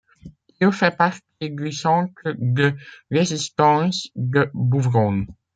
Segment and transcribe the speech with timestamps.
[0.59, 1.21] Il fait partie
[1.51, 2.73] du centre de
[3.11, 5.27] résistance de Bouvron.